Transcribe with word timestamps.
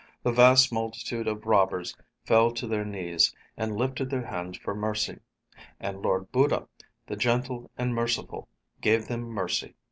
The 0.23 0.31
vast 0.31 0.73
multitude 0.73 1.27
of 1.27 1.45
robbers 1.45 1.95
fell 2.25 2.49
to 2.53 2.65
their 2.65 2.83
knees 2.83 3.35
and 3.55 3.75
lifted 3.75 4.09
their 4.09 4.25
hands 4.25 4.57
for 4.57 4.73
mercy. 4.73 5.19
And 5.79 6.01
Lord 6.01 6.31
Buddha, 6.31 6.67
the 7.05 7.15
gentle 7.15 7.69
and 7.77 7.93
merciful, 7.93 8.47
gave 8.81 9.07
them 9.07 9.21
mercy. 9.21 9.75